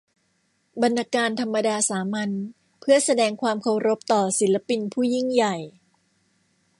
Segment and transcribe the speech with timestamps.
[0.81, 2.29] บรรณาการธรรมดาสามัญ
[2.81, 5.55] เพื่อแสดงความเคารพต่อศิลปินผู้ยิ่งใหญ่